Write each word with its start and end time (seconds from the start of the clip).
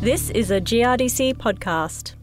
This 0.00 0.30
is 0.30 0.50
a 0.50 0.62
GRDC 0.62 1.34
podcast. 1.34 2.14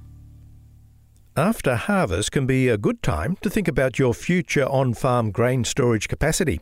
After 1.36 1.76
harvest 1.76 2.32
can 2.32 2.48
be 2.48 2.70
a 2.70 2.76
good 2.76 3.04
time 3.04 3.38
to 3.44 3.52
think 3.52 3.68
about 3.68 4.00
your 4.00 4.16
future 4.16 4.66
on 4.66 4.96
farm 4.96 5.30
grain 5.30 5.64
storage 5.64 6.08
capacity. 6.08 6.60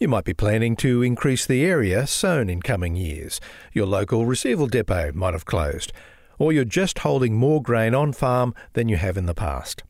You 0.00 0.08
might 0.08 0.24
be 0.24 0.34
planning 0.34 0.74
to 0.78 1.04
increase 1.04 1.46
the 1.46 1.64
area 1.64 2.04
sown 2.08 2.50
in 2.50 2.62
coming 2.62 2.96
years. 2.96 3.40
Your 3.72 3.86
local 3.86 4.26
receival 4.26 4.66
depot 4.66 5.12
might 5.14 5.34
have 5.34 5.44
closed, 5.44 5.92
or 6.36 6.52
you're 6.52 6.64
just 6.64 6.98
holding 6.98 7.36
more 7.36 7.62
grain 7.62 7.94
on 7.94 8.12
farm 8.12 8.52
than 8.72 8.88
you 8.88 8.96
have 8.96 9.16
in 9.16 9.26
the 9.26 9.34
past. 9.34 9.84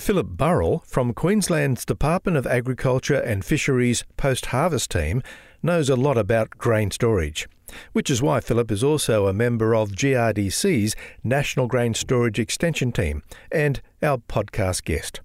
Philip 0.00 0.30
Burrill 0.30 0.82
from 0.84 1.14
Queensland's 1.14 1.84
Department 1.84 2.36
of 2.36 2.44
Agriculture 2.44 3.20
and 3.20 3.44
Fisheries 3.44 4.04
post 4.16 4.46
harvest 4.46 4.90
team 4.90 5.22
knows 5.62 5.88
a 5.88 5.94
lot 5.94 6.18
about 6.18 6.50
grain 6.58 6.90
storage, 6.90 7.46
which 7.92 8.10
is 8.10 8.22
why 8.22 8.40
Philip 8.40 8.70
is 8.70 8.84
also 8.84 9.26
a 9.26 9.32
member 9.32 9.74
of 9.74 9.92
GRDC's 9.92 10.94
National 11.22 11.66
Grain 11.66 11.94
Storage 11.94 12.38
Extension 12.38 12.92
Team 12.92 13.22
and 13.50 13.80
our 14.02 14.18
podcast 14.18 14.84
guest. 14.84 15.20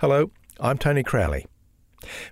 Hello, 0.00 0.30
I'm 0.58 0.78
Tony 0.78 1.02
Crowley. 1.02 1.46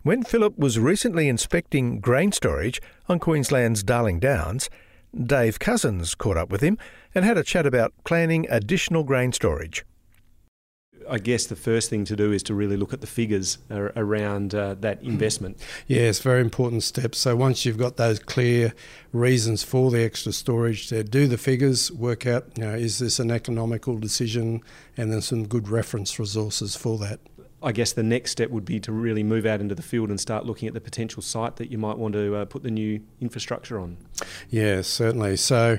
When 0.03 0.23
Philip 0.23 0.59
was 0.59 0.79
recently 0.79 1.29
inspecting 1.29 2.01
grain 2.01 2.33
storage 2.33 2.81
on 3.09 3.19
Queensland's 3.19 3.83
Darling 3.83 4.19
Downs, 4.19 4.71
Dave 5.15 5.59
Cousins 5.59 6.15
caught 6.15 6.37
up 6.37 6.51
with 6.51 6.61
him 6.61 6.79
and 7.15 7.25
had 7.25 7.39
a 7.39 7.43
chat 7.43 7.67
about 7.67 7.93
planning 8.05 8.47
additional 8.51 9.05
grain 9.05 9.33
storage. 9.33 9.85
I 11.11 11.19
guess 11.19 11.47
the 11.47 11.57
first 11.57 11.91
thing 11.91 12.05
to 12.07 12.17
do 12.17 12.33
is 12.33 12.43
to 12.45 12.55
really 12.55 12.77
look 12.77 12.93
at 12.93 13.01
the 13.01 13.07
figures 13.07 13.59
around 13.71 14.55
uh, 14.55 14.75
that 14.81 15.03
investment. 15.03 15.61
Yeah, 15.87 16.03
it's 16.03 16.21
very 16.21 16.41
important 16.41 16.83
step. 16.83 17.15
So 17.15 17.37
once 17.37 17.65
you've 17.65 17.79
got 17.79 17.97
those 17.97 18.19
clear 18.19 18.75
reasons 19.13 19.63
for 19.63 19.91
the 19.91 20.05
extra 20.05 20.33
storage, 20.33 20.91
there, 20.91 21.03
do 21.03 21.27
the 21.27 21.39
figures, 21.39 21.91
work 21.91 22.27
out, 22.27 22.47
you 22.57 22.65
know, 22.65 22.75
is 22.75 22.99
this 22.99 23.19
an 23.19 23.31
economical 23.31 23.99
decision, 23.99 24.63
and 24.97 25.13
then 25.13 25.21
some 25.21 25.47
good 25.47 25.69
reference 25.69 26.19
resources 26.19 26.77
for 26.77 26.99
that. 26.99 27.21
I 27.61 27.73
guess 27.73 27.93
the 27.93 28.05
next 28.05 28.31
step 28.31 28.51
would 28.51 28.65
be 28.65 28.79
to 28.81 28.93
really 28.93 29.25
move 29.25 29.45
out 29.45 29.61
into 29.61 29.75
the 29.75 29.83
field 29.83 30.11
and 30.11 30.21
start 30.21 30.47
looking 30.47 30.69
at 30.69 30.75
the 30.75 30.81
potential 30.81 31.23
site 31.23 31.57
that 31.57 31.73
you 31.73 31.79
might 31.79 31.99
want 31.99 32.15
to 32.15 32.37
uh, 32.37 32.45
put 32.45 32.63
the 32.63 32.71
new 32.71 33.01
infrastructure 33.21 33.81
on. 33.81 33.97
Yeah, 34.49 34.83
certainly. 34.83 35.37
So, 35.37 35.79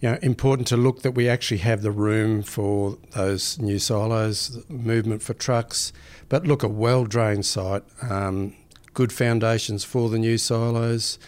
you 0.00 0.10
know, 0.10 0.18
important 0.22 0.66
to 0.68 0.76
look 0.76 1.02
that 1.02 1.12
we 1.12 1.28
actually 1.28 1.58
have 1.58 1.82
the 1.82 1.90
room 1.90 2.42
for 2.42 2.96
those 3.12 3.58
new 3.58 3.78
silos, 3.78 4.64
movement 4.68 5.22
for 5.22 5.34
trucks, 5.34 5.92
but 6.28 6.46
look 6.46 6.62
a 6.62 6.68
well 6.68 7.04
drained 7.04 7.44
site, 7.44 7.82
um, 8.02 8.54
good 8.94 9.12
foundations 9.12 9.84
for 9.84 10.08
the 10.08 10.18
new 10.18 10.38
silos. 10.38 11.18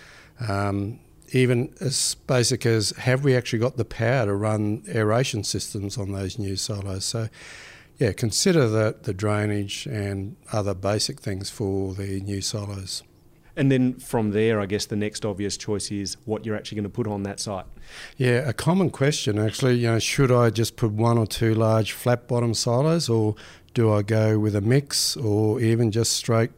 Um, 0.40 1.00
even 1.32 1.72
as 1.80 2.14
basic 2.26 2.66
as 2.66 2.90
have 2.90 3.24
we 3.24 3.34
actually 3.34 3.58
got 3.58 3.76
the 3.76 3.84
power 3.84 4.26
to 4.26 4.34
run 4.34 4.82
aeration 4.88 5.44
systems 5.44 5.96
on 5.96 6.12
those 6.12 6.38
new 6.38 6.56
silos? 6.56 7.04
So, 7.04 7.28
yeah, 7.98 8.12
consider 8.12 8.68
the, 8.68 8.96
the 9.02 9.14
drainage 9.14 9.86
and 9.86 10.36
other 10.52 10.74
basic 10.74 11.20
things 11.20 11.50
for 11.50 11.94
the 11.94 12.20
new 12.20 12.40
silos. 12.40 13.02
And 13.56 13.70
then 13.70 13.95
from 13.95 14.31
there, 14.31 14.61
I 14.61 14.67
guess 14.67 14.86
the 14.86 14.97
next 14.97 15.27
obvious 15.27 15.56
choice 15.56 15.91
is 15.91 16.17
what 16.25 16.47
you're 16.47 16.56
actually 16.56 16.77
going 16.77 16.84
to 16.84 16.91
put 16.91 17.06
on 17.06 17.22
that 17.25 17.39
site. 17.39 17.67
Yeah, 18.17 18.48
a 18.48 18.53
common 18.53 18.91
question 18.91 19.39
actually. 19.39 19.75
You 19.75 19.92
know, 19.92 19.98
should 19.98 20.33
I 20.33 20.50
just 20.50 20.77
put 20.77 20.92
one 20.92 21.19
or 21.19 21.27
two 21.27 21.55
large 21.55 21.92
flat 21.92 22.27
bottom 22.28 22.55
silos, 22.55 23.08
or 23.08 23.34
do 23.75 23.92
I 23.92 24.03
go 24.03 24.39
with 24.39 24.56
a 24.56 24.61
mix, 24.61 25.17
or 25.17 25.61
even 25.61 25.91
just 25.91 26.12
straight 26.12 26.50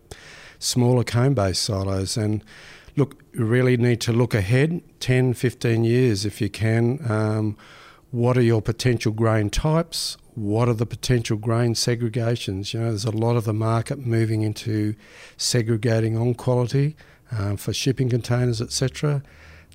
smaller 0.58 1.04
cone 1.04 1.34
based 1.34 1.62
silos? 1.62 2.16
And 2.16 2.44
look, 2.96 3.22
you 3.32 3.44
really 3.44 3.76
need 3.76 4.00
to 4.02 4.12
look 4.12 4.34
ahead 4.34 4.80
10, 5.00 5.34
15 5.34 5.84
years 5.84 6.24
if 6.24 6.40
you 6.40 6.48
can. 6.48 7.00
Um, 7.10 7.56
what 8.14 8.36
are 8.38 8.42
your 8.42 8.62
potential 8.62 9.12
grain 9.12 9.50
types? 9.50 10.16
what 10.34 10.68
are 10.68 10.74
the 10.74 10.86
potential 10.86 11.36
grain 11.36 11.74
segregations? 11.74 12.74
You 12.74 12.80
know, 12.80 12.88
there's 12.88 13.04
a 13.04 13.10
lot 13.10 13.36
of 13.36 13.44
the 13.44 13.52
market 13.52 13.98
moving 13.98 14.42
into 14.42 14.94
segregating 15.36 16.16
on 16.16 16.34
quality 16.34 16.96
um, 17.30 17.56
for 17.56 17.72
shipping 17.72 18.10
containers, 18.10 18.60
etc. 18.60 19.22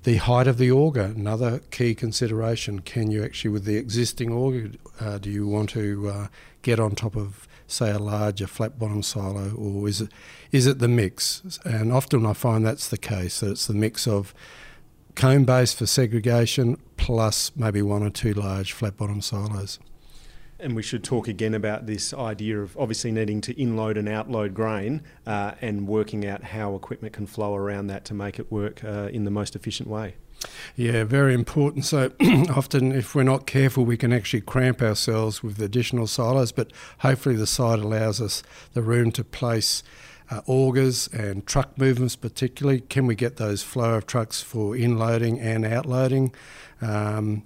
The 0.02 0.16
height 0.16 0.46
of 0.46 0.58
the 0.58 0.70
auger, 0.70 1.12
another 1.16 1.60
key 1.70 1.94
consideration. 1.94 2.80
Can 2.80 3.10
you 3.10 3.24
actually, 3.24 3.50
with 3.50 3.64
the 3.64 3.76
existing 3.76 4.32
auger, 4.32 4.72
uh, 4.98 5.18
do 5.18 5.30
you 5.30 5.46
want 5.46 5.70
to 5.70 6.08
uh, 6.08 6.26
get 6.62 6.78
on 6.78 6.94
top 6.94 7.16
of, 7.16 7.48
say, 7.66 7.90
a 7.90 7.98
larger 7.98 8.46
flat 8.46 8.78
bottom 8.78 9.02
silo, 9.02 9.52
or 9.54 9.88
is 9.88 10.02
it 10.02 10.10
is 10.52 10.66
it 10.66 10.78
the 10.78 10.88
mix? 10.88 11.58
And 11.64 11.92
often 11.92 12.26
I 12.26 12.34
find 12.34 12.66
that's 12.66 12.88
the 12.88 12.98
case. 12.98 13.40
That 13.40 13.52
it's 13.52 13.66
the 13.66 13.74
mix 13.74 14.06
of 14.06 14.34
cone 15.14 15.44
base 15.44 15.72
for 15.72 15.86
segregation 15.86 16.76
plus 16.96 17.52
maybe 17.56 17.82
one 17.82 18.02
or 18.02 18.10
two 18.10 18.32
large 18.34 18.72
flat 18.72 18.96
bottom 18.96 19.20
silos. 19.20 19.78
And 20.58 20.76
we 20.76 20.82
should 20.82 21.02
talk 21.02 21.26
again 21.26 21.54
about 21.54 21.86
this 21.86 22.12
idea 22.12 22.60
of 22.60 22.76
obviously 22.76 23.10
needing 23.10 23.40
to 23.42 23.54
inload 23.54 23.96
and 23.96 24.06
outload 24.08 24.52
grain 24.52 25.02
uh, 25.26 25.52
and 25.62 25.88
working 25.88 26.26
out 26.26 26.44
how 26.44 26.74
equipment 26.74 27.14
can 27.14 27.26
flow 27.26 27.56
around 27.56 27.86
that 27.86 28.04
to 28.06 28.14
make 28.14 28.38
it 28.38 28.52
work 28.52 28.84
uh, 28.84 29.08
in 29.10 29.24
the 29.24 29.30
most 29.30 29.56
efficient 29.56 29.88
way. 29.88 30.16
Yeah, 30.76 31.04
very 31.04 31.34
important. 31.34 31.84
So 31.84 32.12
often, 32.54 32.92
if 32.92 33.14
we're 33.14 33.22
not 33.22 33.46
careful, 33.46 33.84
we 33.84 33.96
can 33.96 34.12
actually 34.12 34.42
cramp 34.42 34.82
ourselves 34.82 35.42
with 35.42 35.60
additional 35.60 36.06
silos, 36.06 36.52
but 36.52 36.72
hopefully, 36.98 37.36
the 37.36 37.46
site 37.46 37.78
allows 37.78 38.20
us 38.20 38.42
the 38.72 38.82
room 38.82 39.12
to 39.12 39.24
place. 39.24 39.82
Uh, 40.30 40.40
augers 40.46 41.08
and 41.12 41.44
truck 41.44 41.76
movements, 41.76 42.14
particularly. 42.14 42.80
Can 42.82 43.06
we 43.06 43.16
get 43.16 43.36
those 43.36 43.64
flow 43.64 43.94
of 43.94 44.06
trucks 44.06 44.40
for 44.40 44.76
inloading 44.76 45.40
and 45.40 45.64
outloading? 45.64 46.32
Um, 46.80 47.42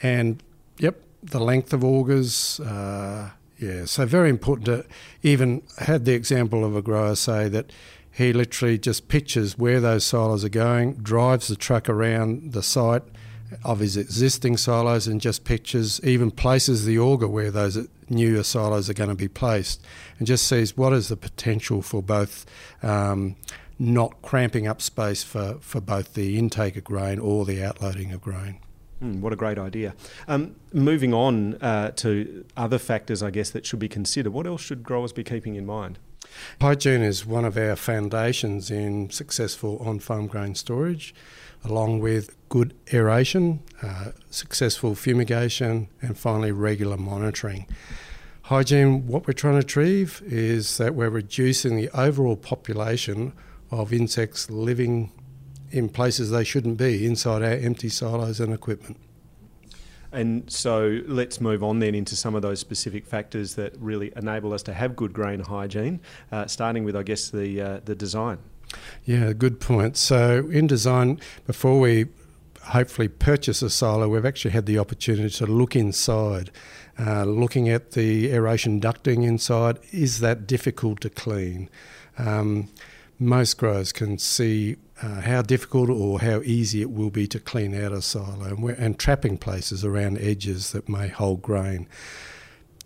and 0.00 0.40
yep, 0.78 1.02
the 1.24 1.40
length 1.40 1.72
of 1.72 1.82
augers. 1.82 2.60
Uh, 2.60 3.30
yeah, 3.58 3.84
so 3.86 4.06
very 4.06 4.30
important 4.30 4.66
to 4.66 4.84
even 5.22 5.62
had 5.78 6.04
the 6.04 6.12
example 6.12 6.64
of 6.64 6.76
a 6.76 6.82
grower 6.82 7.16
say 7.16 7.48
that 7.48 7.72
he 8.12 8.32
literally 8.32 8.78
just 8.78 9.08
pictures 9.08 9.58
where 9.58 9.80
those 9.80 10.04
silos 10.04 10.44
are 10.44 10.48
going, 10.48 10.94
drives 10.94 11.48
the 11.48 11.56
truck 11.56 11.88
around 11.88 12.52
the 12.52 12.62
site 12.62 13.02
of 13.64 13.80
his 13.80 13.96
existing 13.96 14.56
silos 14.56 15.06
and 15.06 15.20
just 15.20 15.44
pictures, 15.44 16.00
even 16.04 16.30
places 16.30 16.84
the 16.84 16.98
auger 16.98 17.28
where 17.28 17.50
those 17.50 17.88
newer 18.08 18.42
silos 18.42 18.88
are 18.90 18.94
going 18.94 19.10
to 19.10 19.14
be 19.14 19.28
placed, 19.28 19.84
and 20.18 20.26
just 20.26 20.46
sees 20.46 20.76
what 20.76 20.92
is 20.92 21.08
the 21.08 21.16
potential 21.16 21.82
for 21.82 22.02
both 22.02 22.46
um, 22.82 23.36
not 23.78 24.20
cramping 24.22 24.66
up 24.66 24.80
space 24.80 25.22
for, 25.22 25.58
for 25.60 25.80
both 25.80 26.14
the 26.14 26.38
intake 26.38 26.76
of 26.76 26.84
grain 26.84 27.18
or 27.18 27.44
the 27.44 27.62
outloading 27.62 28.12
of 28.12 28.20
grain. 28.20 28.58
Mm, 29.02 29.20
what 29.20 29.32
a 29.32 29.36
great 29.36 29.58
idea. 29.58 29.94
Um, 30.28 30.54
moving 30.72 31.12
on 31.12 31.54
uh, 31.54 31.90
to 31.96 32.44
other 32.56 32.78
factors, 32.78 33.22
I 33.22 33.30
guess, 33.30 33.50
that 33.50 33.66
should 33.66 33.80
be 33.80 33.88
considered. 33.88 34.32
What 34.32 34.46
else 34.46 34.62
should 34.62 34.82
growers 34.82 35.12
be 35.12 35.24
keeping 35.24 35.56
in 35.56 35.66
mind? 35.66 35.98
Hygiene 36.60 37.02
is 37.02 37.26
one 37.26 37.44
of 37.44 37.56
our 37.56 37.76
foundations 37.76 38.70
in 38.70 39.10
successful 39.10 39.78
on 39.78 39.98
farm 39.98 40.26
grain 40.26 40.54
storage, 40.54 41.14
along 41.64 42.00
with 42.00 42.36
good 42.48 42.74
aeration, 42.92 43.62
uh, 43.82 44.12
successful 44.30 44.94
fumigation, 44.94 45.88
and 46.02 46.18
finally 46.18 46.52
regular 46.52 46.96
monitoring. 46.96 47.66
Hygiene, 48.42 49.06
what 49.06 49.26
we're 49.26 49.32
trying 49.32 49.54
to 49.54 49.66
achieve 49.66 50.22
is 50.26 50.76
that 50.76 50.94
we're 50.94 51.08
reducing 51.08 51.76
the 51.76 51.88
overall 51.98 52.36
population 52.36 53.32
of 53.70 53.92
insects 53.92 54.50
living 54.50 55.10
in 55.70 55.88
places 55.88 56.30
they 56.30 56.44
shouldn't 56.44 56.76
be 56.76 57.06
inside 57.06 57.42
our 57.42 57.52
empty 57.52 57.88
silos 57.88 58.40
and 58.40 58.52
equipment. 58.52 58.98
And 60.14 60.50
so 60.50 61.00
let's 61.06 61.40
move 61.40 61.62
on 61.62 61.80
then 61.80 61.94
into 61.94 62.16
some 62.16 62.34
of 62.34 62.42
those 62.42 62.60
specific 62.60 63.04
factors 63.06 63.56
that 63.56 63.74
really 63.78 64.12
enable 64.16 64.52
us 64.52 64.62
to 64.64 64.72
have 64.72 64.94
good 64.94 65.12
grain 65.12 65.40
hygiene, 65.40 66.00
uh, 66.30 66.46
starting 66.46 66.84
with, 66.84 66.96
I 66.96 67.02
guess, 67.02 67.30
the, 67.30 67.60
uh, 67.60 67.80
the 67.84 67.94
design. 67.94 68.38
Yeah, 69.04 69.32
good 69.32 69.60
point. 69.60 69.96
So, 69.96 70.48
in 70.50 70.66
design, 70.66 71.20
before 71.46 71.78
we 71.80 72.06
hopefully 72.62 73.08
purchase 73.08 73.62
a 73.62 73.70
silo, 73.70 74.08
we've 74.08 74.24
actually 74.24 74.52
had 74.52 74.66
the 74.66 74.78
opportunity 74.78 75.30
to 75.30 75.46
look 75.46 75.76
inside, 75.76 76.50
uh, 76.98 77.24
looking 77.24 77.68
at 77.68 77.92
the 77.92 78.32
aeration 78.32 78.80
ducting 78.80 79.24
inside. 79.24 79.78
Is 79.92 80.20
that 80.20 80.46
difficult 80.46 81.00
to 81.02 81.10
clean? 81.10 81.68
Um, 82.18 82.68
most 83.18 83.58
growers 83.58 83.92
can 83.92 84.18
see 84.18 84.76
uh, 85.02 85.20
how 85.20 85.42
difficult 85.42 85.90
or 85.90 86.20
how 86.20 86.40
easy 86.42 86.80
it 86.80 86.90
will 86.90 87.10
be 87.10 87.26
to 87.28 87.40
clean 87.40 87.74
out 87.74 87.92
a 87.92 88.00
silo 88.00 88.44
and, 88.44 88.70
and 88.70 88.98
trapping 88.98 89.36
places 89.36 89.84
around 89.84 90.18
edges 90.18 90.72
that 90.72 90.88
may 90.88 91.08
hold 91.08 91.42
grain. 91.42 91.86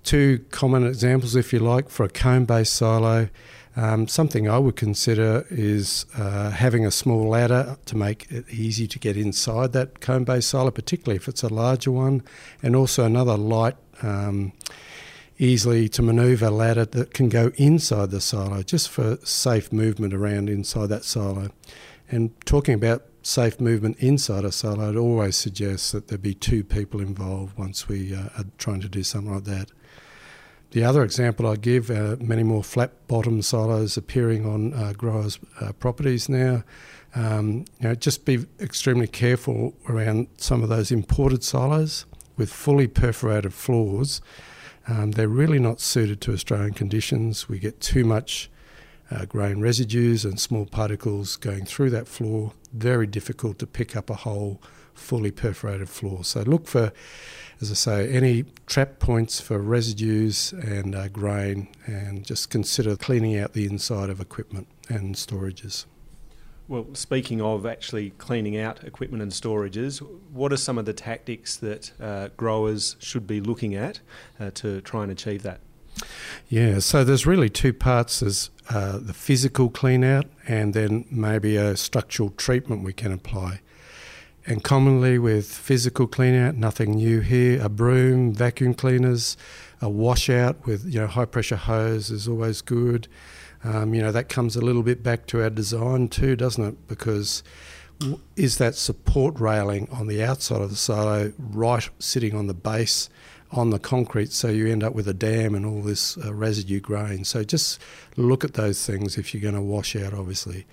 Two 0.04 0.44
common 0.50 0.86
examples, 0.86 1.36
if 1.36 1.52
you 1.52 1.58
like, 1.58 1.90
for 1.90 2.04
a 2.04 2.08
cone 2.08 2.44
based 2.44 2.72
silo. 2.72 3.28
Um, 3.76 4.08
something 4.08 4.48
I 4.48 4.58
would 4.58 4.74
consider 4.74 5.46
is 5.50 6.04
uh, 6.16 6.50
having 6.50 6.84
a 6.84 6.90
small 6.90 7.28
ladder 7.28 7.76
to 7.86 7.96
make 7.96 8.26
it 8.30 8.48
easy 8.48 8.88
to 8.88 8.98
get 8.98 9.16
inside 9.16 9.72
that 9.74 10.00
cone 10.00 10.24
based 10.24 10.48
silo, 10.48 10.70
particularly 10.70 11.16
if 11.16 11.28
it's 11.28 11.42
a 11.42 11.48
larger 11.48 11.92
one, 11.92 12.22
and 12.62 12.74
also 12.74 13.04
another 13.04 13.36
light. 13.36 13.76
Um, 14.02 14.52
easily 15.38 15.88
to 15.88 16.02
manoeuvre 16.02 16.48
a 16.48 16.50
ladder 16.50 16.84
that 16.84 17.14
can 17.14 17.28
go 17.28 17.52
inside 17.56 18.10
the 18.10 18.20
silo 18.20 18.62
just 18.62 18.88
for 18.88 19.18
safe 19.24 19.72
movement 19.72 20.12
around 20.12 20.48
inside 20.48 20.88
that 20.88 21.04
silo. 21.04 21.48
And 22.10 22.38
talking 22.44 22.74
about 22.74 23.04
safe 23.22 23.60
movement 23.60 23.98
inside 23.98 24.44
a 24.44 24.50
silo, 24.50 24.88
I'd 24.88 24.96
always 24.96 25.36
suggest 25.36 25.92
that 25.92 26.08
there 26.08 26.18
be 26.18 26.34
two 26.34 26.64
people 26.64 27.00
involved 27.00 27.56
once 27.56 27.88
we 27.88 28.14
uh, 28.14 28.28
are 28.36 28.44
trying 28.58 28.80
to 28.80 28.88
do 28.88 29.02
something 29.02 29.32
like 29.32 29.44
that. 29.44 29.70
The 30.70 30.84
other 30.84 31.02
example 31.02 31.46
I 31.46 31.56
give, 31.56 31.90
uh, 31.90 32.16
many 32.20 32.42
more 32.42 32.62
flat 32.62 33.06
bottom 33.06 33.40
silos 33.40 33.96
appearing 33.96 34.44
on 34.44 34.74
uh, 34.74 34.92
growers' 34.92 35.38
uh, 35.60 35.72
properties 35.72 36.28
now. 36.28 36.62
Um, 37.14 37.64
you 37.80 37.88
know, 37.88 37.94
just 37.94 38.26
be 38.26 38.44
extremely 38.60 39.06
careful 39.06 39.74
around 39.88 40.28
some 40.36 40.62
of 40.62 40.68
those 40.68 40.92
imported 40.92 41.42
silos 41.42 42.04
with 42.36 42.52
fully 42.52 42.86
perforated 42.86 43.54
floors. 43.54 44.20
Um, 44.88 45.12
they're 45.12 45.28
really 45.28 45.58
not 45.58 45.80
suited 45.80 46.20
to 46.22 46.32
Australian 46.32 46.72
conditions. 46.72 47.48
We 47.48 47.58
get 47.58 47.80
too 47.80 48.04
much 48.04 48.50
uh, 49.10 49.26
grain 49.26 49.60
residues 49.60 50.24
and 50.24 50.40
small 50.40 50.64
particles 50.66 51.36
going 51.36 51.66
through 51.66 51.90
that 51.90 52.08
floor. 52.08 52.52
Very 52.72 53.06
difficult 53.06 53.58
to 53.58 53.66
pick 53.66 53.94
up 53.96 54.08
a 54.08 54.14
whole 54.14 54.60
fully 54.94 55.30
perforated 55.30 55.88
floor. 55.88 56.24
So 56.24 56.40
look 56.40 56.66
for, 56.66 56.92
as 57.60 57.70
I 57.70 57.74
say, 57.74 58.08
any 58.08 58.44
trap 58.66 58.98
points 58.98 59.40
for 59.40 59.58
residues 59.58 60.52
and 60.52 60.94
uh, 60.94 61.08
grain, 61.08 61.68
and 61.86 62.24
just 62.24 62.50
consider 62.50 62.96
cleaning 62.96 63.38
out 63.38 63.52
the 63.52 63.66
inside 63.66 64.10
of 64.10 64.20
equipment 64.20 64.68
and 64.88 65.14
storages. 65.14 65.84
Well, 66.68 66.86
speaking 66.92 67.40
of 67.40 67.64
actually 67.64 68.10
cleaning 68.18 68.58
out 68.58 68.84
equipment 68.84 69.22
and 69.22 69.32
storages, 69.32 70.06
what 70.30 70.52
are 70.52 70.58
some 70.58 70.76
of 70.76 70.84
the 70.84 70.92
tactics 70.92 71.56
that 71.56 71.92
uh, 71.98 72.28
growers 72.36 72.96
should 72.98 73.26
be 73.26 73.40
looking 73.40 73.74
at 73.74 74.00
uh, 74.38 74.50
to 74.56 74.82
try 74.82 75.02
and 75.02 75.10
achieve 75.10 75.42
that? 75.44 75.60
Yeah, 76.48 76.78
so 76.80 77.04
there's 77.04 77.26
really 77.26 77.48
two 77.48 77.72
parts. 77.72 78.20
There's 78.20 78.50
uh, 78.68 78.98
the 78.98 79.14
physical 79.14 79.70
clean 79.70 80.04
out 80.04 80.26
and 80.46 80.74
then 80.74 81.06
maybe 81.10 81.56
a 81.56 81.74
structural 81.74 82.30
treatment 82.30 82.84
we 82.84 82.92
can 82.92 83.12
apply. 83.12 83.60
And 84.48 84.64
commonly 84.64 85.18
with 85.18 85.46
physical 85.46 86.06
clean 86.06 86.34
out, 86.34 86.56
nothing 86.56 86.92
new 86.92 87.20
here, 87.20 87.60
a 87.62 87.68
broom, 87.68 88.32
vacuum 88.32 88.72
cleaners, 88.72 89.36
a 89.82 89.90
washout 89.90 90.66
with 90.66 90.86
you 90.86 90.98
know 90.98 91.06
high 91.06 91.26
pressure 91.26 91.56
hose 91.56 92.10
is 92.10 92.26
always 92.26 92.62
good. 92.62 93.08
Um, 93.62 93.92
you 93.92 94.00
know 94.00 94.10
that 94.10 94.30
comes 94.30 94.56
a 94.56 94.62
little 94.62 94.82
bit 94.82 95.02
back 95.02 95.26
to 95.26 95.42
our 95.42 95.50
design 95.50 96.08
too, 96.08 96.34
doesn't 96.34 96.64
it? 96.64 96.88
Because 96.88 97.42
is 98.36 98.56
that 98.56 98.74
support 98.74 99.38
railing 99.38 99.86
on 99.92 100.06
the 100.06 100.24
outside 100.24 100.62
of 100.62 100.70
the 100.70 100.76
silo 100.76 101.34
right 101.38 101.86
sitting 101.98 102.34
on 102.34 102.46
the 102.46 102.54
base 102.54 103.10
on 103.50 103.68
the 103.68 103.78
concrete, 103.78 104.32
so 104.32 104.48
you 104.48 104.68
end 104.68 104.82
up 104.82 104.94
with 104.94 105.08
a 105.08 105.14
dam 105.14 105.54
and 105.54 105.66
all 105.66 105.82
this 105.82 106.16
uh, 106.16 106.32
residue 106.32 106.80
grain. 106.80 107.22
So 107.24 107.44
just 107.44 107.82
look 108.16 108.44
at 108.44 108.54
those 108.54 108.86
things 108.86 109.18
if 109.18 109.34
you're 109.34 109.42
going 109.42 109.54
to 109.54 109.60
wash 109.60 109.94
out, 109.94 110.14
obviously. 110.14 110.64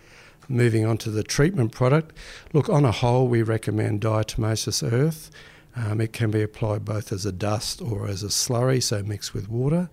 Moving 0.48 0.86
on 0.86 0.98
to 1.00 1.10
the 1.10 1.24
treatment 1.24 1.72
product, 1.72 2.16
look, 2.54 2.70
on 2.70 2.86
a 2.86 2.92
whole, 2.92 3.28
we 3.28 3.42
recommend 3.42 4.02
diatomaceous 4.02 4.84
earth. 4.92 5.32
Um, 5.76 6.00
it 6.00 6.14
can 6.14 6.32
be 6.32 6.42
applied 6.42 6.86
both 6.86 7.12
as 7.12 7.26
a 7.26 7.32
dust 7.32 7.82
or 7.82 8.08
as 8.08 8.24
a 8.24 8.28
slurry, 8.28 8.82
so 8.82 9.04
mixed 9.04 9.34
with 9.34 9.50
water. 9.50 9.90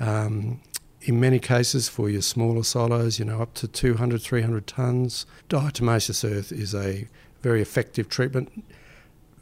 Um, 0.00 0.60
in 1.02 1.18
many 1.18 1.38
cases, 1.38 1.88
for 1.88 2.08
your 2.08 2.22
smaller 2.22 2.62
silos, 2.62 3.18
you 3.18 3.24
know, 3.24 3.40
up 3.40 3.54
to 3.54 3.68
200, 3.68 4.20
300 4.20 4.66
tonnes, 4.66 5.24
diatomaceous 5.48 6.28
earth 6.28 6.52
is 6.52 6.74
a 6.74 7.08
very 7.40 7.62
effective 7.62 8.08
treatment. 8.08 8.64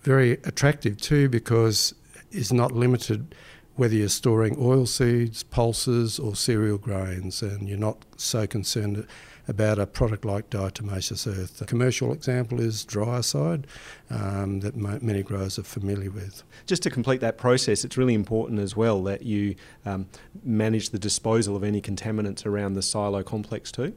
Very 0.03 0.33
attractive 0.45 0.99
too 0.99 1.29
because 1.29 1.95
is 2.31 2.53
not 2.53 2.73
limited 2.73 3.35
whether 3.77 3.95
you're 3.95 4.09
storing 4.09 4.57
oil 4.59 4.85
seeds, 4.85 5.43
pulses, 5.43 6.19
or 6.19 6.37
cereal 6.37 6.77
grains, 6.77 7.41
and 7.41 7.67
you're 7.69 7.79
not 7.79 8.05
so 8.17 8.47
concerned 8.47 9.07
about 9.51 9.81
a 9.81 9.87
product 9.87 10.25
like 10.25 10.49
diatomaceous 10.49 11.27
earth. 11.27 11.59
The 11.59 11.67
commercial 11.67 12.13
example 12.13 12.61
is 12.61 12.85
Dryacide 12.85 13.65
um, 14.09 14.61
that 14.61 14.77
many 14.77 15.23
growers 15.25 15.59
are 15.59 15.65
familiar 15.65 16.11
with. 16.11 16.45
Just 16.67 16.85
to 16.85 16.91
complete 16.91 17.21
that 17.21 17.37
process, 17.37 17.85
it's 17.85 17.99
really 17.99 18.15
important 18.15 18.61
as 18.61 18.77
well 18.77 19.03
that 19.03 19.23
you 19.23 19.57
um, 19.85 20.07
manage 20.45 20.91
the 20.91 21.01
disposal 21.01 21.57
of 21.57 21.65
any 21.65 21.83
contaminants 21.83 22.47
around 22.47 22.75
the 22.75 22.83
silo 22.83 23.25
complex 23.25 23.73
too. 23.73 23.93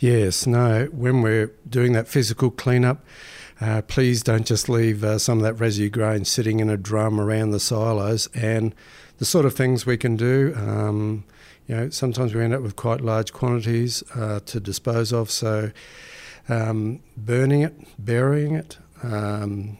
Yes, 0.00 0.46
no, 0.46 0.86
when 0.86 1.22
we're 1.22 1.52
doing 1.68 1.92
that 1.92 2.08
physical 2.08 2.50
cleanup, 2.50 3.04
uh, 3.60 3.80
please 3.82 4.24
don't 4.24 4.44
just 4.44 4.68
leave 4.68 5.04
uh, 5.04 5.18
some 5.18 5.38
of 5.38 5.44
that 5.44 5.54
residue 5.54 5.88
grain 5.88 6.24
sitting 6.24 6.58
in 6.58 6.68
a 6.68 6.76
drum 6.76 7.20
around 7.20 7.52
the 7.52 7.60
silos. 7.60 8.28
And 8.34 8.74
the 9.18 9.24
sort 9.24 9.46
of 9.46 9.54
things 9.54 9.86
we 9.86 9.96
can 9.96 10.16
do, 10.16 10.52
um, 10.56 11.24
you 11.66 11.74
know, 11.74 11.90
sometimes 11.90 12.34
we 12.34 12.42
end 12.42 12.54
up 12.54 12.62
with 12.62 12.76
quite 12.76 13.00
large 13.00 13.32
quantities 13.32 14.02
uh, 14.14 14.40
to 14.46 14.60
dispose 14.60 15.12
of. 15.12 15.30
So 15.30 15.70
um, 16.48 17.00
burning 17.16 17.62
it, 17.62 17.74
burying 17.98 18.54
it, 18.54 18.78
um, 19.02 19.78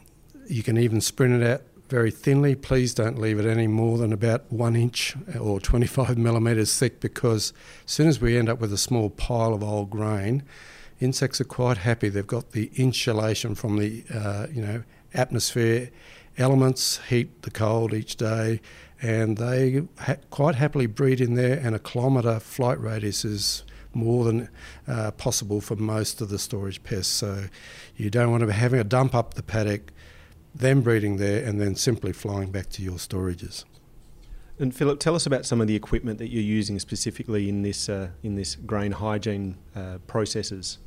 you 0.48 0.62
can 0.62 0.78
even 0.78 1.00
sprint 1.00 1.42
it 1.42 1.46
out 1.46 1.62
very 1.88 2.10
thinly. 2.10 2.54
Please 2.54 2.94
don't 2.94 3.18
leave 3.18 3.38
it 3.38 3.46
any 3.46 3.66
more 3.66 3.98
than 3.98 4.12
about 4.12 4.50
one 4.50 4.76
inch 4.76 5.14
or 5.38 5.60
25 5.60 6.16
millimetres 6.16 6.78
thick 6.78 7.00
because 7.00 7.52
as 7.84 7.92
soon 7.92 8.08
as 8.08 8.20
we 8.20 8.36
end 8.36 8.48
up 8.48 8.60
with 8.60 8.72
a 8.72 8.78
small 8.78 9.10
pile 9.10 9.52
of 9.52 9.62
old 9.62 9.90
grain, 9.90 10.42
insects 11.00 11.40
are 11.40 11.44
quite 11.44 11.78
happy. 11.78 12.08
They've 12.08 12.26
got 12.26 12.52
the 12.52 12.70
insulation 12.76 13.54
from 13.54 13.78
the 13.78 14.04
uh, 14.12 14.46
you 14.52 14.62
know 14.62 14.82
atmosphere, 15.12 15.90
elements, 16.38 17.00
heat, 17.08 17.42
the 17.42 17.50
cold 17.50 17.92
each 17.92 18.16
day, 18.16 18.60
and 19.04 19.36
they 19.36 19.82
ha- 19.98 20.16
quite 20.30 20.54
happily 20.54 20.86
breed 20.86 21.20
in 21.20 21.34
there. 21.34 21.60
And 21.62 21.74
a 21.74 21.78
kilometre 21.78 22.40
flight 22.40 22.80
radius 22.80 23.22
is 23.24 23.62
more 23.92 24.24
than 24.24 24.48
uh, 24.88 25.10
possible 25.10 25.60
for 25.60 25.76
most 25.76 26.22
of 26.22 26.30
the 26.30 26.38
storage 26.38 26.82
pests. 26.82 27.12
So 27.12 27.44
you 27.96 28.08
don't 28.08 28.30
want 28.30 28.40
to 28.40 28.46
be 28.46 28.54
having 28.54 28.80
a 28.80 28.84
dump 28.84 29.14
up 29.14 29.34
the 29.34 29.42
paddock, 29.42 29.92
them 30.54 30.80
breeding 30.80 31.18
there, 31.18 31.46
and 31.46 31.60
then 31.60 31.76
simply 31.76 32.14
flying 32.14 32.50
back 32.50 32.70
to 32.70 32.82
your 32.82 32.94
storages. 32.94 33.64
And 34.58 34.74
Philip, 34.74 35.00
tell 35.00 35.14
us 35.14 35.26
about 35.26 35.44
some 35.44 35.60
of 35.60 35.66
the 35.66 35.76
equipment 35.76 36.18
that 36.18 36.28
you're 36.28 36.42
using 36.42 36.78
specifically 36.78 37.48
in 37.48 37.60
this 37.60 37.88
uh, 37.88 38.10
in 38.22 38.36
this 38.36 38.54
grain 38.54 38.92
hygiene 38.92 39.58
uh, 39.76 39.98
processes. 40.06 40.78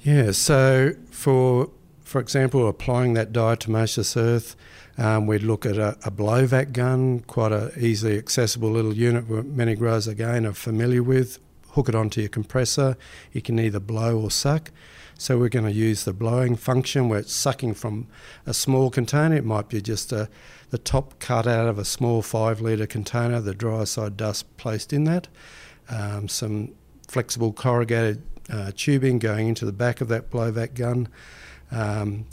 Yeah, 0.00 0.32
so 0.32 0.94
for 1.10 1.70
for 2.02 2.20
example, 2.20 2.66
applying 2.68 3.14
that 3.14 3.32
diatomaceous 3.32 4.16
earth, 4.16 4.56
um, 4.98 5.26
we'd 5.26 5.42
look 5.42 5.64
at 5.64 5.76
a, 5.78 5.96
a 6.04 6.10
blowvac 6.10 6.72
gun, 6.72 7.20
quite 7.20 7.52
a 7.52 7.72
easily 7.78 8.18
accessible 8.18 8.70
little 8.70 8.94
unit 8.94 9.28
many 9.46 9.74
growers 9.74 10.06
again 10.06 10.46
are 10.46 10.52
familiar 10.52 11.02
with. 11.02 11.38
Hook 11.70 11.88
it 11.88 11.94
onto 11.94 12.20
your 12.20 12.28
compressor. 12.28 12.96
You 13.32 13.40
can 13.40 13.58
either 13.58 13.80
blow 13.80 14.20
or 14.20 14.30
suck. 14.30 14.70
So 15.16 15.38
we're 15.38 15.48
going 15.48 15.66
to 15.66 15.72
use 15.72 16.04
the 16.04 16.12
blowing 16.12 16.56
function 16.56 17.08
where 17.08 17.20
it's 17.20 17.32
sucking 17.32 17.74
from 17.74 18.08
a 18.44 18.52
small 18.52 18.90
container. 18.90 19.36
It 19.36 19.44
might 19.44 19.68
be 19.68 19.80
just 19.80 20.12
a, 20.12 20.28
the 20.70 20.78
top 20.78 21.18
cut 21.20 21.46
out 21.46 21.68
of 21.68 21.78
a 21.78 21.84
small 21.84 22.22
five 22.22 22.60
litre 22.60 22.86
container, 22.86 23.40
the 23.40 23.54
Dryacide 23.54 24.16
dust 24.16 24.56
placed 24.56 24.92
in 24.92 25.04
that. 25.04 25.28
Um, 25.88 26.28
some 26.28 26.74
flexible 27.06 27.52
corrugated 27.52 28.22
uh, 28.50 28.72
tubing 28.74 29.18
going 29.18 29.48
into 29.48 29.64
the 29.64 29.72
back 29.72 30.00
of 30.00 30.08
that 30.08 30.30
blowvac 30.30 30.74
gun, 30.74 31.08
um, 31.70 32.26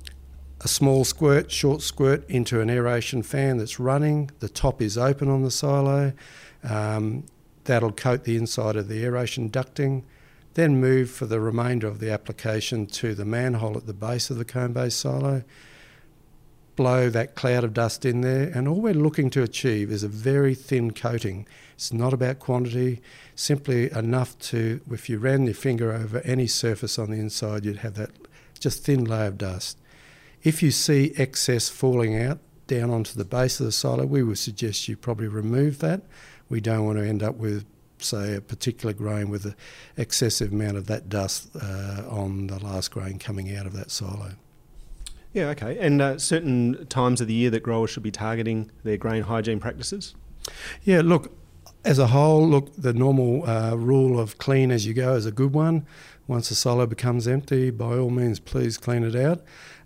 a 0.62 0.68
small 0.68 1.06
squirt, 1.06 1.51
short 1.51 1.82
squirt 1.82 2.30
into 2.30 2.60
an 2.60 2.70
aeration 2.70 3.24
fan 3.24 3.58
that's 3.58 3.80
running. 3.80 4.30
The 4.39 4.50
top 4.50 4.82
is 4.82 4.98
open 4.98 5.30
on 5.30 5.44
the 5.44 5.51
silo. 5.51 6.13
Um, 6.63 7.24
that'll 7.63 7.94
coat 7.94 8.25
the 8.25 8.36
inside 8.36 8.75
of 8.75 8.88
the 8.88 9.04
aeration 9.04 9.50
ducting. 9.50 10.04
Then 10.56 10.82
move 10.82 11.10
for 11.10 11.25
the 11.25 11.39
remainder 11.39 11.88
of 11.88 12.00
the 12.00 12.12
application 12.12 12.88
to 12.88 13.16
the 13.16 13.25
manhole 13.25 13.78
at 13.78 13.86
the 13.86 13.94
base 13.94 14.30
of 14.30 14.38
the 14.38 14.46
cone 14.46 14.74
base 14.74 14.96
silo. 14.96 15.44
Blow 16.75 17.10
that 17.10 17.36
cloud 17.36 17.63
of 17.63 17.74
dust 17.74 18.06
in 18.06 18.22
there, 18.22 18.50
and 18.54 18.68
all 18.68 18.82
we're 18.82 18.94
looking 18.94 19.30
to 19.32 19.44
achieve 19.44 19.92
is 19.92 20.04
a 20.04 20.08
very 20.08 20.56
thin 20.56 20.92
coating. 20.92 21.46
It's 21.74 21.94
not 21.94 22.13
about 22.13 22.39
quantity, 22.39 23.01
simply 23.36 23.92
enough 23.92 24.38
to, 24.39 24.82
if 24.89 25.10
you 25.10 25.20
ran 25.20 25.46
your 25.46 25.54
finger 25.54 25.94
over 25.94 26.20
any 26.20 26.48
surface 26.48 26.98
on 26.98 27.12
the 27.12 27.18
inside, 27.18 27.66
you'd 27.66 27.78
have 27.78 27.96
that 27.96 28.12
just 28.60 28.84
thin 28.84 29.06
layer 29.06 29.28
of 29.28 29.38
dust. 29.38 29.78
If 30.43 30.63
you 30.63 30.72
see 30.72 31.13
excess 31.17 31.69
falling 31.69 32.19
out 32.22 32.39
down 32.67 32.91
onto 32.91 33.13
the 33.15 33.25
base 33.25 33.60
of 33.60 33.65
the 33.65 33.72
silo, 33.72 34.05
we 34.05 34.24
would 34.24 34.38
suggest 34.38 34.88
you 34.88 34.96
probably 34.96 35.27
remove 35.27 35.79
that. 35.79 36.01
We 36.50 36.62
don't 36.62 36.86
want 36.86 36.98
to 37.00 37.08
end 37.08 37.22
up 37.24 37.36
with, 37.36 37.65
say, 37.98 38.36
a 38.36 38.41
particular 38.41 38.93
grain 38.93 39.29
with 39.29 39.46
an 39.46 39.55
excessive 39.98 40.51
amount 40.51 40.77
of 40.77 40.88
that 40.88 41.10
dust 41.10 41.50
uh, 41.55 42.03
on 42.10 42.48
the 42.48 42.60
last 42.60 42.91
grain 42.91 43.19
coming 43.19 43.55
out 43.55 43.65
of 43.65 43.74
that 43.74 43.91
silo. 43.91 44.31
Yeah, 45.34 45.48
okay. 45.50 45.77
And 45.79 46.01
uh, 46.01 46.17
certain 46.17 46.88
times 46.88 47.22
of 47.22 47.27
the 47.27 47.34
year 47.34 47.50
that 47.51 47.62
growers 47.62 47.91
should 47.91 48.03
be 48.03 48.12
targeting 48.12 48.72
their 48.84 48.98
grain 48.98 49.24
hygiene 49.24 49.60
practices? 49.60 50.15
Yeah, 50.84 51.01
look, 51.03 51.31
as 51.86 52.00
a 52.00 52.08
whole, 52.08 52.48
look, 52.48 52.75
the 52.75 52.93
normal 52.93 53.48
uh, 53.48 53.75
rule 53.75 54.19
of 54.19 54.38
clean 54.38 54.72
as 54.72 54.86
you 54.86 54.93
go 54.93 55.13
is 55.13 55.25
a 55.25 55.31
good 55.31 55.53
one. 55.53 55.86
Once 56.27 56.50
the 56.50 56.55
silo 56.55 56.86
becomes 56.86 57.27
empty, 57.27 57.69
by 57.72 57.98
all 57.98 58.10
means, 58.10 58.39
please 58.39 58.77
clean 58.77 59.03
it 59.03 59.15
out. 59.15 59.41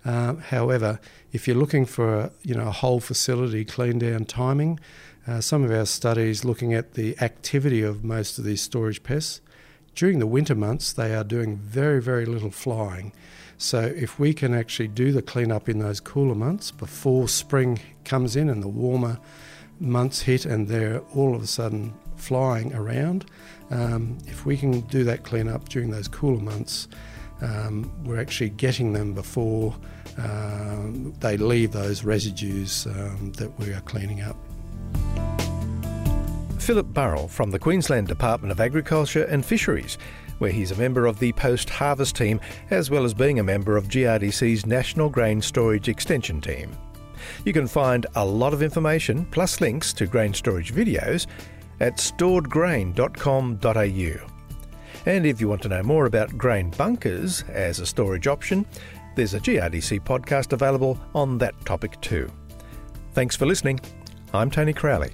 Um, 0.05 0.39
however, 0.39 0.99
if 1.31 1.47
you're 1.47 1.57
looking 1.57 1.85
for 1.85 2.13
a, 2.15 2.31
you 2.43 2.55
know 2.55 2.67
a 2.67 2.71
whole 2.71 2.99
facility 2.99 3.63
clean 3.65 3.99
down 3.99 4.25
timing, 4.25 4.79
uh, 5.27 5.41
some 5.41 5.63
of 5.63 5.71
our 5.71 5.85
studies 5.85 6.43
looking 6.43 6.73
at 6.73 6.93
the 6.93 7.17
activity 7.21 7.81
of 7.81 8.03
most 8.03 8.37
of 8.37 8.43
these 8.43 8.61
storage 8.61 9.03
pests 9.03 9.41
during 9.95 10.19
the 10.19 10.27
winter 10.27 10.55
months, 10.55 10.91
they 10.91 11.13
are 11.13 11.23
doing 11.23 11.57
very, 11.57 12.01
very 12.01 12.25
little 12.25 12.51
flying. 12.51 13.13
So 13.57 13.79
if 13.81 14.19
we 14.19 14.33
can 14.33 14.53
actually 14.53 14.87
do 14.87 15.11
the 15.11 15.21
cleanup 15.21 15.69
in 15.69 15.79
those 15.79 15.99
cooler 15.99 16.35
months 16.35 16.71
before 16.71 17.27
spring 17.27 17.79
comes 18.03 18.35
in 18.35 18.49
and 18.49 18.63
the 18.63 18.67
warmer 18.67 19.19
months 19.79 20.21
hit 20.21 20.45
and 20.45 20.67
they're 20.67 20.99
all 21.13 21.35
of 21.35 21.43
a 21.43 21.47
sudden 21.47 21.93
flying 22.15 22.73
around, 22.73 23.25
um, 23.69 24.17
if 24.25 24.45
we 24.45 24.57
can 24.57 24.81
do 24.81 25.03
that 25.03 25.23
cleanup 25.23 25.69
during 25.69 25.91
those 25.91 26.07
cooler 26.07 26.41
months, 26.41 26.87
um, 27.43 27.91
we're 28.03 28.19
actually 28.19 28.49
getting 28.49 28.93
them 28.93 29.13
before 29.13 29.75
um, 30.17 31.13
they 31.19 31.37
leave 31.37 31.71
those 31.71 32.03
residues 32.03 32.87
um, 32.87 33.31
that 33.33 33.51
we 33.59 33.71
are 33.73 33.81
cleaning 33.81 34.21
up. 34.21 34.35
Philip 36.59 36.87
Burrill 36.87 37.27
from 37.27 37.51
the 37.51 37.59
Queensland 37.59 38.07
Department 38.07 38.51
of 38.51 38.59
Agriculture 38.61 39.25
and 39.25 39.45
Fisheries, 39.45 39.97
where 40.37 40.51
he's 40.51 40.71
a 40.71 40.75
member 40.75 41.05
of 41.05 41.19
the 41.19 41.33
post 41.33 41.69
harvest 41.69 42.15
team 42.15 42.39
as 42.69 42.89
well 42.89 43.03
as 43.03 43.13
being 43.13 43.39
a 43.39 43.43
member 43.43 43.75
of 43.75 43.89
GRDC's 43.89 44.65
National 44.65 45.09
Grain 45.09 45.41
Storage 45.41 45.89
Extension 45.89 46.39
Team. 46.39 46.71
You 47.43 47.53
can 47.53 47.67
find 47.67 48.05
a 48.15 48.25
lot 48.25 48.53
of 48.53 48.63
information 48.63 49.25
plus 49.31 49.59
links 49.59 49.91
to 49.93 50.07
grain 50.07 50.33
storage 50.33 50.73
videos 50.73 51.27
at 51.79 51.97
storedgrain.com.au. 51.97 54.32
And 55.05 55.25
if 55.25 55.41
you 55.41 55.49
want 55.49 55.61
to 55.63 55.69
know 55.69 55.83
more 55.83 56.05
about 56.05 56.37
grain 56.37 56.69
bunkers 56.71 57.43
as 57.49 57.79
a 57.79 57.85
storage 57.85 58.27
option, 58.27 58.65
there's 59.15 59.33
a 59.33 59.39
GRDC 59.39 60.01
podcast 60.01 60.53
available 60.53 60.97
on 61.13 61.37
that 61.39 61.53
topic 61.65 61.99
too. 62.01 62.31
Thanks 63.13 63.35
for 63.35 63.45
listening. 63.45 63.79
I'm 64.33 64.49
Tony 64.49 64.73
Crowley. 64.73 65.11